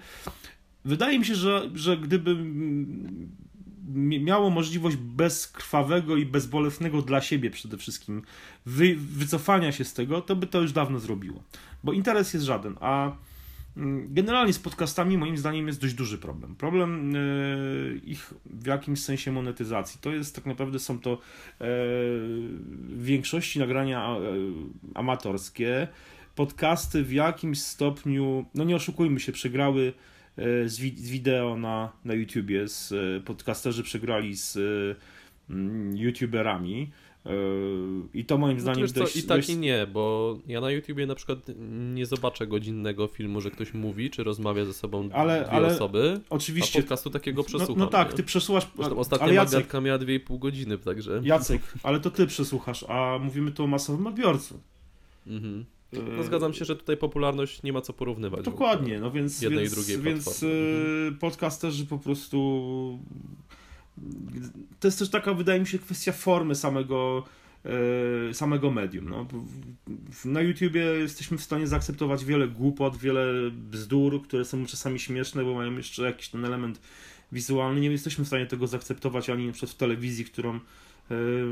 Wydaje 0.85 1.19
mi 1.19 1.25
się, 1.25 1.35
że, 1.35 1.69
że 1.73 1.97
gdyby 1.97 2.35
miało 4.19 4.49
możliwość 4.49 4.97
bezkrwawego 4.97 6.15
i 6.15 6.25
bezbolesnego 6.25 7.01
dla 7.01 7.21
siebie 7.21 7.49
przede 7.49 7.77
wszystkim 7.77 8.21
wy, 8.65 8.95
wycofania 8.95 9.71
się 9.71 9.83
z 9.83 9.93
tego, 9.93 10.21
to 10.21 10.35
by 10.35 10.47
to 10.47 10.61
już 10.61 10.71
dawno 10.71 10.99
zrobiło. 10.99 11.43
Bo 11.83 11.93
interes 11.93 12.33
jest 12.33 12.45
żaden, 12.45 12.75
a 12.81 13.11
generalnie 14.07 14.53
z 14.53 14.59
podcastami 14.59 15.17
moim 15.17 15.37
zdaniem 15.37 15.67
jest 15.67 15.81
dość 15.81 15.93
duży 15.93 16.17
problem. 16.17 16.55
Problem 16.55 17.15
e, 17.15 17.19
ich 18.03 18.33
w 18.45 18.65
jakimś 18.65 19.03
sensie 19.03 19.31
monetyzacji. 19.31 19.99
To 20.01 20.11
jest 20.11 20.35
tak 20.35 20.45
naprawdę 20.45 20.79
są 20.79 20.99
to 20.99 21.11
e, 21.13 21.17
w 21.59 23.03
większości 23.03 23.59
nagrania 23.59 24.09
e, 24.09 24.19
amatorskie, 24.95 25.87
podcasty 26.37 27.03
w 27.03 27.11
jakimś 27.13 27.61
stopniu, 27.61 28.45
no 28.55 28.63
nie 28.63 28.75
oszukujmy 28.75 29.19
się, 29.19 29.31
przegrały 29.31 29.93
e, 30.37 30.69
z, 30.69 30.79
wi 30.79 30.93
z 30.97 31.09
wideo 31.09 31.57
na, 31.57 31.91
na 32.05 32.13
YouTubie, 32.13 32.67
z, 32.67 32.91
e, 32.91 33.21
podcasterzy 33.25 33.83
przegrali 33.83 34.35
z 34.37 34.57
mm, 35.49 35.97
YouTuberami. 35.97 36.91
I 38.13 38.25
to 38.25 38.37
moim 38.37 38.57
No 38.57 38.61
zdaniem 38.61 38.87
co, 38.87 38.93
dość, 38.99 39.15
I 39.15 39.23
tak 39.23 39.37
dość... 39.37 39.49
i 39.49 39.57
nie, 39.57 39.87
bo 39.87 40.37
ja 40.47 40.61
na 40.61 40.71
YouTubie 40.71 41.05
na 41.05 41.15
przykład 41.15 41.39
nie 41.93 42.05
zobaczę 42.05 42.47
godzinnego 42.47 43.07
filmu, 43.07 43.41
że 43.41 43.51
ktoś 43.51 43.73
mówi, 43.73 44.09
czy 44.09 44.23
rozmawia 44.23 44.65
ze 44.65 44.73
sobą 44.73 45.09
Ale- 45.13 45.41
dwie 45.41 45.51
ale 45.51 45.67
osoby, 45.67 46.21
a 46.29 46.35
Oczywiście. 46.35 46.79
podcastu 46.79 47.09
takiego 47.09 47.41
No, 47.41 47.47
przesłucham. 47.47 47.77
no 47.77 47.87
tak, 47.87 48.09
nie? 48.09 48.15
ty 48.17 48.23
przesłuchasz. 48.23 48.67
Zresztą 48.75 48.97
ostatnia 48.97 49.33
Jacek, 49.33 49.73
miała 49.81 49.99
2,5 49.99 50.39
godziny, 50.39 50.77
także... 50.77 51.21
Jacek, 51.23 51.61
ale 51.83 51.99
to 51.99 52.11
ty 52.11 52.27
przesłuchasz, 52.27 52.85
a 52.87 53.19
mówimy 53.21 53.51
tu 53.51 53.63
o 53.63 53.67
masowym 53.67 54.07
odbiorcy. 54.07 54.53
Mhm. 55.27 55.65
E, 55.93 55.99
No 56.17 56.23
zgadzam 56.23 56.53
się, 56.53 56.65
że 56.65 56.75
tutaj 56.75 56.97
popularność 56.97 57.63
nie 57.63 57.73
ma 57.73 57.81
co 57.81 57.93
porównywać. 57.93 58.45
Dokładnie, 58.45 58.99
no 58.99 59.11
więc, 59.11 59.41
Jednej 59.41 59.59
i 59.59 59.61
więc, 59.69 59.75
drugiej 59.75 60.01
więc 60.01 60.23
platformy. 60.23 61.11
e, 61.15 61.19
podcasterzy 61.19 61.85
po 61.85 61.97
prostu 61.99 62.99
to 64.79 64.87
jest 64.87 64.99
też 64.99 65.09
taka, 65.09 65.33
wydaje 65.33 65.59
mi 65.59 65.67
się, 65.67 65.79
kwestia 65.79 66.11
formy 66.11 66.55
samego 66.55 67.23
e, 68.29 68.33
samego 68.33 68.71
medium. 68.71 69.09
No. 69.09 69.27
Na 70.25 70.41
YouTubie 70.41 70.81
jesteśmy 70.81 71.37
w 71.37 71.43
stanie 71.43 71.67
zaakceptować 71.67 72.25
wiele 72.25 72.47
głupot, 72.47 72.97
wiele 72.97 73.51
bzdur, 73.51 74.21
które 74.23 74.45
są 74.45 74.65
czasami 74.65 74.99
śmieszne, 74.99 75.43
bo 75.43 75.53
mają 75.53 75.77
jeszcze 75.77 76.03
jakiś 76.03 76.29
ten 76.29 76.45
element 76.45 76.81
wizualny. 77.31 77.79
Nie 77.81 77.89
jesteśmy 77.89 78.25
w 78.25 78.27
stanie 78.27 78.45
tego 78.45 78.67
zaakceptować 78.67 79.29
ani 79.29 79.47
na 79.47 79.51
przykład 79.53 79.71
w 79.71 79.75
telewizji, 79.77 80.25
którą, 80.25 80.59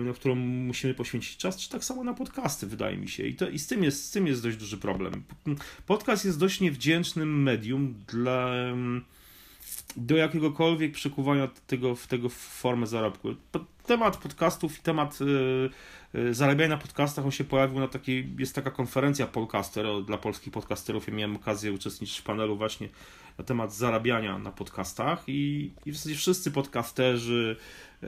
na 0.06 0.14
którą 0.14 0.36
musimy 0.36 0.94
poświęcić 0.94 1.38
czas, 1.38 1.58
czy 1.58 1.70
tak 1.70 1.84
samo 1.84 2.04
na 2.04 2.14
podcasty, 2.14 2.68
wydaje 2.68 2.98
mi 2.98 3.10
się. 3.10 3.24
I, 3.28 3.36
to, 3.36 3.50
i 3.50 3.60
z, 3.60 3.68
tym 3.68 3.84
jest, 3.84 4.06
z 4.06 4.12
tym 4.12 4.28
jest 4.28 4.44
dość 4.44 4.58
duży 4.58 4.78
problem. 4.78 5.24
Podcast 5.86 6.26
jest 6.26 6.40
dość 6.40 6.62
niewdzięcznym 6.62 7.44
medium 7.44 7.96
dla 8.08 8.54
do 9.98 10.16
jakiegokolwiek 10.16 10.92
przekuwania 10.92 11.48
tego 11.68 11.96
w 11.96 12.08
tego 12.08 12.30
formę 12.30 12.88
zarobku. 12.88 13.36
Temat 13.86 14.18
podcastów 14.18 14.80
i 14.80 14.82
temat 14.82 15.20
y, 15.22 16.20
y, 16.20 16.34
zarabiania 16.34 16.76
na 16.76 16.82
podcastach, 16.82 17.26
on 17.26 17.32
się 17.32 17.44
pojawił 17.44 17.80
na 17.80 17.88
takiej, 17.88 18.30
jest 18.38 18.56
taka 18.56 18.72
konferencja 18.72 19.28
podcaster 19.28 19.86
dla 20.08 20.18
polskich 20.18 20.54
podcasterów. 20.54 21.08
Ja 21.08 21.14
miałem 21.14 21.36
okazję 21.36 21.74
uczestniczyć 21.74 22.20
w 22.20 22.24
panelu 22.24 22.58
właśnie 22.58 22.90
na 23.38 23.44
temat 23.44 23.74
zarabiania 23.74 24.40
na 24.40 24.52
podcastach 24.52 25.24
i, 25.28 25.72
i 25.86 25.92
w 25.92 25.96
zasadzie 25.96 26.16
wszyscy 26.16 26.52
podcasterzy 26.52 27.58
y, 28.04 28.08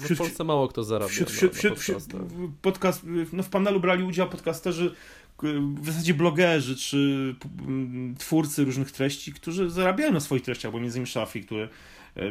No 0.00 0.14
w 0.14 0.18
Polsce 0.18 0.44
mało 0.44 0.68
kto 0.68 0.84
zarabia 0.84 1.08
wśród, 1.08 1.28
na, 1.28 1.34
wśród, 1.34 1.54
wśród, 1.54 1.78
wśród, 1.78 2.02
podcast, 2.62 3.02
no 3.32 3.42
w 3.42 3.48
panelu 3.48 3.80
brali 3.80 4.04
udział 4.04 4.28
podcasterzy, 4.28 4.94
w 5.82 5.86
zasadzie 5.86 6.14
blogerzy 6.14 6.76
czy 6.76 7.34
twórcy 8.18 8.64
różnych 8.64 8.92
treści, 8.92 9.32
którzy 9.32 9.70
zarabiają 9.70 10.12
na 10.12 10.20
swoich 10.20 10.42
treściach, 10.42 10.72
bo 10.72 10.80
między 10.80 10.98
innymi 10.98 11.10
Szafi, 11.10 11.44
który 11.44 11.68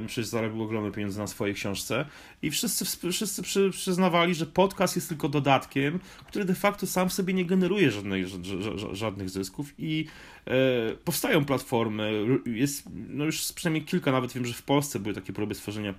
przecież 0.08 0.26
zarobił 0.26 0.64
ogromne 0.64 0.92
pieniądze 0.92 1.20
na 1.20 1.28
swojej 1.28 1.56
książce 1.56 2.06
i 2.42 2.52
wszyscy, 2.52 2.86
wszyscy 3.12 3.42
przy, 3.42 3.70
przyznawali, 3.70 4.36
że 4.36 4.46
podcast 4.46 4.96
jest 4.96 5.10
tylko 5.10 5.30
dodatkiem, 5.30 6.00
który 6.28 6.46
de 6.46 6.56
facto 6.56 6.88
sam 6.88 7.10
w 7.10 7.14
sobie 7.14 7.34
nie 7.34 7.46
generuje 7.46 7.92
żadnej, 7.92 8.26
ża- 8.26 8.42
ża- 8.42 8.78
ża- 8.78 8.96
żadnych 8.96 9.30
zysków 9.30 9.74
i 9.78 10.06
e, 10.46 10.52
powstają 10.96 11.46
platformy, 11.46 12.26
jest 12.46 12.84
no 13.10 13.26
już 13.26 13.54
przynajmniej 13.54 13.86
kilka, 13.86 14.12
nawet 14.12 14.34
wiem, 14.34 14.46
że 14.46 14.54
w 14.54 14.64
Polsce 14.64 15.00
były 15.00 15.16
takie 15.16 15.34
próby 15.34 15.56
stworzenia 15.56 15.94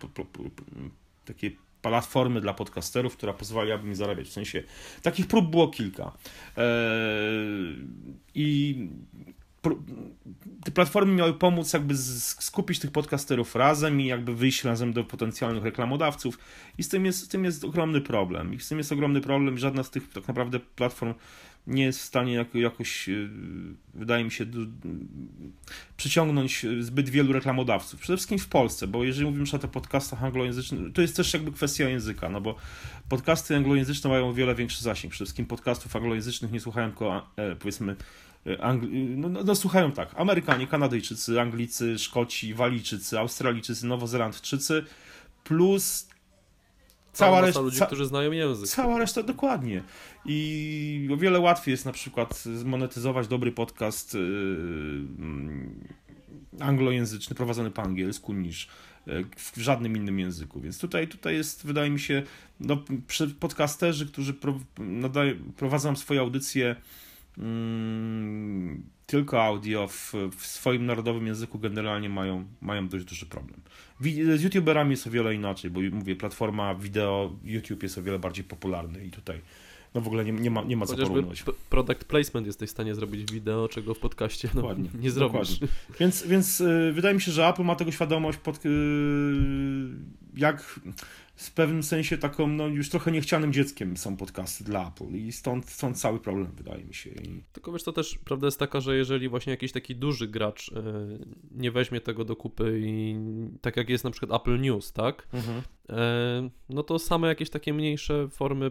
takiej 1.25 1.57
platformy 1.83 2.41
dla 2.41 2.55
podcasterów, 2.55 3.17
która 3.17 3.33
pozwalałaby 3.33 3.89
mi 3.89 3.95
zarabiać. 3.95 4.29
W 4.29 4.33
sensie 4.33 4.63
takich 5.03 5.27
prób 5.27 5.51
było 5.51 5.69
kilka. 5.69 6.13
Eee, 6.57 6.65
I 8.35 8.77
platformy 10.75 11.15
miały 11.15 11.35
pomóc 11.35 11.73
jakby 11.73 11.97
skupić 11.97 12.79
tych 12.79 12.91
podcasterów 12.91 13.57
razem 13.57 14.01
i 14.01 14.07
jakby 14.07 14.35
wyjść 14.35 14.65
razem 14.65 14.93
do 14.93 15.05
potencjalnych 15.05 15.65
reklamodawców. 15.65 16.39
I 16.79 16.83
z 16.83 16.89
tym 16.89 17.05
jest, 17.05 17.25
z 17.25 17.29
tym 17.29 17.45
jest 17.45 17.65
ogromny 17.65 18.01
problem. 18.01 18.55
I 18.55 18.61
z 18.61 18.69
tym 18.69 18.79
jest 18.79 18.93
ogromny 18.93 19.21
problem. 19.21 19.59
Żadna 19.59 19.83
z 19.83 19.91
tych 19.91 20.09
tak 20.09 20.29
naprawdę 20.29 20.61
platform 20.61 21.15
nie 21.67 21.85
jest 21.85 21.99
w 21.99 22.03
stanie 22.03 22.33
jako, 22.33 22.59
jakoś, 22.59 23.09
yy, 23.09 23.29
wydaje 23.95 24.25
mi 24.25 24.31
się, 24.31 24.47
przyciągnąć 25.97 26.67
zbyt 26.81 27.09
wielu 27.09 27.33
reklamodawców. 27.33 28.01
Przede 28.01 28.17
wszystkim 28.17 28.39
w 28.39 28.49
Polsce, 28.49 28.87
bo 28.87 29.05
jeżeli 29.05 29.27
mówimy 29.27 29.47
o 29.65 29.69
podcastach 29.69 30.25
anglojęzycznych, 30.25 30.93
to 30.93 31.03
jest 31.03 31.17
też 31.17 31.35
jakby 31.35 31.53
kwestia 31.53 31.89
języka, 31.89 32.29
no 32.29 32.41
bo 32.41 32.57
podcasty 33.09 33.57
anglojęzyczne 33.57 34.11
mają 34.11 34.29
o 34.29 34.35
wiele 34.35 34.55
większy 34.55 34.83
zasięg. 34.83 35.13
Przede 35.13 35.27
wszystkim 35.27 35.47
podcastów 35.47 35.97
anglojęzycznych 35.97 36.53
nie 36.53 36.61
słuchają 36.61 36.89
tylko, 36.89 37.31
e, 37.37 37.57
powiedzmy, 37.57 37.97
e, 38.47 38.57
Angli- 38.57 39.17
no, 39.17 39.29
no, 39.29 39.45
no 39.45 39.55
słuchają 39.55 39.93
tak, 39.93 40.15
Amerykanie, 40.17 40.67
Kanadyjczycy, 40.67 41.41
Anglicy, 41.41 41.99
Szkoci, 41.99 42.55
Walijczycy, 42.55 43.19
Australijczycy, 43.19 43.87
Nowozelandczycy, 43.87 44.85
plus 45.45 46.09
Cała 47.13 47.41
reszta, 47.41 47.61
ludzi, 47.61 47.79
ca- 47.79 47.87
którzy 47.87 48.07
znają 48.07 48.33
język. 48.33 48.69
Cała 48.69 48.99
reszta 48.99 49.23
dokładnie. 49.23 49.83
I 50.27 51.09
o 51.13 51.17
wiele 51.17 51.41
łatwiej 51.41 51.73
jest 51.73 51.85
na 51.85 51.93
przykład 51.93 52.39
zmonetyzować 52.39 53.29
dobry 53.29 53.53
podcast 53.53 54.15
yy, 54.15 54.21
anglojęzyczny, 56.61 57.37
prowadzony 57.37 57.71
po 57.71 57.83
angielsku, 57.83 58.33
niż 58.33 58.69
yy, 59.07 59.25
w 59.37 59.57
żadnym 59.57 59.97
innym 59.97 60.19
języku. 60.19 60.61
Więc 60.61 60.79
tutaj, 60.79 61.09
tutaj 61.09 61.35
jest, 61.35 61.67
wydaje 61.67 61.91
mi 61.91 62.01
się, 62.01 62.23
no, 62.61 62.83
podcasterzy, 63.41 64.07
którzy 64.07 64.35
pro, 64.35 64.61
nadają, 64.79 65.35
prowadzą 65.57 65.97
swoje 65.97 66.21
audycje 66.21 66.77
mm, 67.39 68.83
tylko 69.07 69.43
audio 69.43 69.89
w, 69.89 70.13
w 70.39 70.47
swoim 70.47 70.87
narodowym 70.87 71.27
języku 71.27 71.59
generalnie 71.59 72.09
mają, 72.09 72.45
mają 72.61 72.89
dość 72.89 73.05
duży 73.05 73.27
problem. 73.27 73.61
Z 74.37 74.43
youtuberami 74.43 74.91
jest 74.91 75.07
o 75.07 75.11
wiele 75.11 75.35
inaczej, 75.35 75.71
bo 75.71 75.81
mówię, 75.93 76.17
platforma 76.17 76.75
wideo 76.75 77.37
YouTube 77.45 77.83
jest 77.83 77.99
o 77.99 78.03
wiele 78.03 78.19
bardziej 78.19 78.45
popularny 78.45 79.05
i 79.05 79.11
tutaj 79.11 79.41
no 79.95 80.01
w 80.01 80.07
ogóle 80.07 80.25
nie, 80.25 80.33
nie, 80.33 80.51
ma, 80.51 80.63
nie 80.63 80.77
ma 80.77 80.87
co 80.87 80.93
Chociażby 80.93 81.11
porównywać. 81.15 81.43
p- 81.43 81.53
product 81.71 82.05
placement 82.05 82.47
jesteś 82.47 82.69
w 82.69 82.73
stanie 82.73 82.95
zrobić 82.95 83.33
wideo, 83.33 83.69
czego 83.69 83.95
w 83.95 83.99
podcaście 83.99 84.49
no, 84.55 84.61
Dokładnie, 84.61 84.89
nie 84.95 85.11
zrobisz. 85.11 85.51
dokładnie. 85.53 85.69
Więc, 86.01 86.27
więc 86.27 86.61
y, 86.61 86.93
wydaje 86.95 87.15
mi 87.15 87.21
się, 87.21 87.33
że 87.33 87.49
Apple 87.49 87.63
ma 87.65 87.75
tego 87.77 87.93
świadomość, 87.93 88.39
pod, 88.39 88.67
y, 88.67 88.69
jak 90.37 90.81
w 91.35 91.51
pewnym 91.55 91.83
sensie 91.83 92.19
taką, 92.19 92.47
no 92.47 92.67
już 92.67 92.89
trochę 92.91 93.13
niechcianym 93.13 93.53
dzieckiem 93.53 93.97
są 93.97 94.17
podcasty 94.17 94.65
dla 94.65 94.89
Apple 94.89 95.17
i 95.17 95.33
stąd, 95.33 95.69
stąd 95.71 96.01
cały 96.01 96.21
problem, 96.21 96.53
wydaje 96.57 96.85
mi 96.85 96.95
się. 96.95 97.11
I, 97.11 97.43
Tylko 97.53 97.73
wiesz, 97.73 97.83
to 97.83 97.93
też 97.93 98.19
prawda 98.25 98.47
jest 98.47 98.59
taka, 98.59 98.81
że 98.81 98.97
jeżeli 98.97 99.29
właśnie 99.29 99.51
jakiś 99.51 99.73
taki 99.73 99.97
duży 99.97 100.29
gracz 100.29 100.73
e, 100.73 100.83
nie 101.51 101.71
weźmie 101.71 102.01
tego 102.01 102.25
do 102.25 102.37
kupy 102.37 102.81
i 102.85 103.17
tak 103.61 103.77
jak 103.77 103.89
jest 103.89 104.05
na 104.05 104.11
przykład 104.11 104.41
Apple 104.41 104.61
News, 104.61 104.93
tak? 104.93 105.29
E, 105.89 106.49
no 106.69 106.83
to 106.83 106.99
same 106.99 107.29
jakieś 107.29 107.51
takie 107.51 107.75
mniejsze 107.75 108.29
formy 108.29 108.71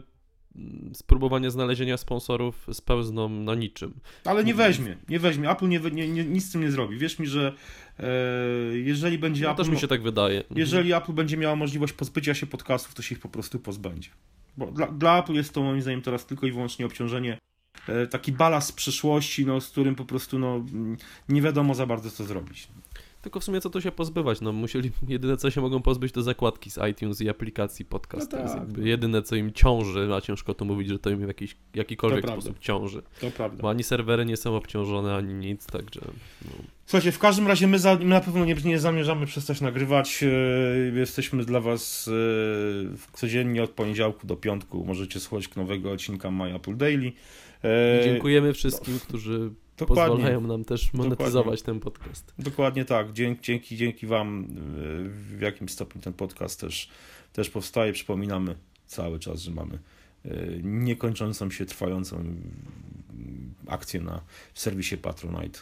mm, 0.55 0.95
spróbowania 0.95 1.49
znalezienia 1.49 1.97
sponsorów 1.97 2.67
spełzną 2.73 3.29
na 3.29 3.55
niczym. 3.55 3.93
Ale 4.25 4.43
nie 4.43 4.51
Mhm. 4.51 4.69
weźmie, 4.71 4.97
nie 5.09 5.19
weźmie. 5.19 5.49
Apple 5.49 5.67
nie, 5.67 5.79
nie, 5.79 6.07
nie, 6.07 6.23
nic 6.25 6.45
z 6.49 6.51
tym 6.51 6.61
nie 6.61 6.71
zrobi. 6.71 6.97
Wierz 6.97 7.19
mi, 7.19 7.27
że 7.27 7.53
jeżeli 8.73 9.17
będzie 9.17 9.43
No, 9.43 9.51
Apple... 9.51 9.63
też 9.63 9.71
mi 9.71 9.79
się 9.79 9.87
tak 9.87 10.01
wydaje. 10.01 10.39
Mhm. 10.39 10.59
Jeżeli 10.59 10.93
Apple 10.93 11.13
będzie 11.13 11.37
miało 11.37 11.55
możliwość 11.55 11.93
pozbycia 11.93 12.33
się 12.33 12.45
podcastów, 12.45 12.95
to 12.95 13.01
się 13.01 13.15
ich 13.15 13.21
po 13.21 13.29
prostu 13.29 13.59
pozbędzie. 13.59 14.09
Bo 14.57 14.65
dla, 14.65 14.87
dla 14.87 15.19
Apple 15.19 15.33
jest 15.33 15.53
to 15.53 15.61
moim 15.61 15.81
zdaniem 15.81 16.01
teraz 16.01 16.25
tylko 16.25 16.47
i 16.47 16.51
wyłącznie 16.51 16.85
obciążenie, 16.85 17.37
e, 17.87 18.07
taki 18.07 18.31
balast 18.31 18.75
przyszłości, 18.75 19.45
no, 19.45 19.61
z 19.61 19.69
którym 19.69 19.95
po 19.95 20.05
prostu 20.05 20.39
no, 20.39 20.55
mm, 20.55 20.97
nie 21.29 21.41
wiadomo 21.41 21.75
za 21.75 21.85
bardzo 21.85 22.11
co 22.11 22.23
zrobić. 22.23 22.67
Tylko 23.21 23.39
w 23.39 23.43
sumie 23.43 23.61
co 23.61 23.69
tu 23.69 23.81
się 23.81 23.91
pozbywać? 23.91 24.41
No 24.41 24.51
musieli, 24.51 24.91
jedyne 25.07 25.37
co 25.37 25.51
się 25.51 25.61
mogą 25.61 25.81
pozbyć 25.81 26.11
to 26.11 26.23
zakładki 26.23 26.71
z 26.71 26.79
iTunes 26.91 27.21
i 27.21 27.29
aplikacji 27.29 27.85
podcast. 27.85 28.31
No 28.31 28.37
tak, 28.37 28.55
jakby 28.57 28.81
no. 28.81 28.87
jedyne 28.87 29.21
co 29.21 29.35
im 29.35 29.53
ciąży, 29.53 30.09
a 30.15 30.21
ciężko 30.21 30.53
to 30.53 30.65
mówić, 30.65 30.89
że 30.89 30.99
to 30.99 31.09
im 31.09 31.19
w 31.19 31.27
jakiś, 31.27 31.55
jakikolwiek 31.75 32.21
To 32.21 32.27
prawda. 32.27 32.41
sposób 32.41 32.59
ciąży. 32.59 33.01
To 33.21 33.31
prawda. 33.31 33.61
Bo 33.61 33.69
ani 33.69 33.83
serwery 33.83 34.25
nie 34.25 34.37
są 34.37 34.55
obciążone, 34.55 35.15
ani 35.15 35.33
nic, 35.33 35.65
także... 35.65 36.01
No. 36.45 36.51
Słuchajcie, 36.85 37.11
w 37.11 37.19
każdym 37.19 37.47
razie 37.47 37.67
my, 37.67 37.79
za, 37.79 37.95
my 37.95 38.05
na 38.05 38.21
pewno 38.21 38.45
nie, 38.45 38.55
nie 38.55 38.79
zamierzamy 38.79 39.25
przestać 39.25 39.61
nagrywać. 39.61 40.23
E, 40.23 40.99
jesteśmy 40.99 41.45
dla 41.45 41.59
Was 41.59 42.09
e, 42.93 43.07
codziennie 43.13 43.63
od 43.63 43.69
poniedziałku 43.69 44.27
do 44.27 44.35
piątku. 44.35 44.85
Możecie 44.85 45.19
słuchać 45.19 45.55
nowego 45.55 45.91
odcinka 45.91 46.31
My 46.31 46.55
Apple 46.55 46.77
Daily. 46.77 47.11
E, 47.63 48.03
Dziękujemy 48.03 48.53
wszystkim, 48.53 48.99
którzy 48.99 49.51
Dokładnie. 49.87 50.15
pozwalają 50.15 50.41
nam 50.41 50.65
też 50.65 50.93
monetyzować 50.93 51.61
ten 51.61 51.79
podcast. 51.79 52.33
Dokładnie 52.39 52.85
tak. 52.85 53.13
Dzięki, 53.13 53.43
dzięki, 53.43 53.77
dzięki 53.77 54.07
Wam 54.07 54.43
y, 54.43 54.47
w 55.09 55.41
jakim 55.41 55.69
stopniu 55.69 56.01
ten 56.01 56.13
podcast 56.13 56.59
też, 56.59 56.89
też 57.33 57.49
powstaje. 57.49 57.93
Przypominamy 57.93 58.55
cały 58.85 59.19
czas, 59.19 59.41
że 59.41 59.51
mamy 59.51 59.79
y, 60.25 60.61
niekończącą 60.63 61.51
się, 61.51 61.65
trwającą 61.65 62.17
y, 62.19 62.23
akcję 63.67 64.01
na 64.01 64.21
w 64.53 64.59
serwisie 64.59 64.97
Patronite, 64.97 65.59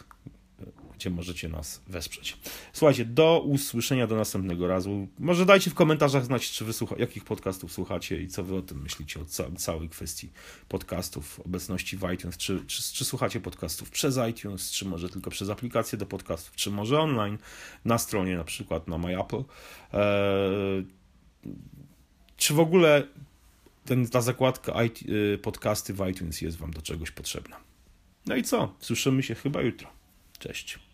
gdzie 1.00 1.10
możecie 1.10 1.48
nas 1.48 1.82
wesprzeć. 1.86 2.36
Słuchajcie, 2.72 3.04
do 3.04 3.40
usłyszenia 3.40 4.06
do 4.06 4.16
następnego 4.16 4.68
razu. 4.68 5.08
Może 5.18 5.46
dajcie 5.46 5.70
w 5.70 5.74
komentarzach 5.74 6.24
znać, 6.24 6.50
czy 6.50 6.64
wy 6.64 6.72
słucha, 6.72 6.96
jakich 6.98 7.24
podcastów 7.24 7.72
słuchacie 7.72 8.22
i 8.22 8.28
co 8.28 8.44
wy 8.44 8.56
o 8.56 8.62
tym 8.62 8.82
myślicie, 8.82 9.20
o 9.20 9.24
ca 9.24 9.44
całej 9.56 9.88
kwestii 9.88 10.28
podcastów, 10.68 11.40
obecności 11.40 11.96
w 11.96 12.12
iTunes, 12.14 12.36
czy, 12.36 12.64
czy, 12.66 12.82
czy 12.82 13.04
słuchacie 13.04 13.40
podcastów 13.40 13.90
przez 13.90 14.18
iTunes, 14.30 14.70
czy 14.70 14.84
może 14.84 15.08
tylko 15.08 15.30
przez 15.30 15.50
aplikację 15.50 15.98
do 15.98 16.06
podcastów, 16.06 16.56
czy 16.56 16.70
może 16.70 17.00
online, 17.00 17.38
na 17.84 17.98
stronie 17.98 18.36
na 18.36 18.44
przykład 18.44 18.88
na 18.88 18.98
MyApple. 18.98 19.44
Eee, 19.92 20.86
czy 22.36 22.54
w 22.54 22.60
ogóle 22.60 23.06
ten, 23.84 24.08
ta 24.08 24.20
zakładka 24.20 24.84
IT, 24.84 25.02
y, 25.02 25.38
podcasty 25.42 25.94
w 25.94 26.08
iTunes 26.10 26.40
jest 26.40 26.56
wam 26.56 26.70
do 26.70 26.82
czegoś 26.82 27.10
potrzebna. 27.10 27.56
No 28.26 28.36
i 28.36 28.42
co? 28.42 28.74
Słyszymy 28.80 29.22
się 29.22 29.34
chyba 29.34 29.60
jutro. 29.62 30.00
Cześć. 30.38 30.89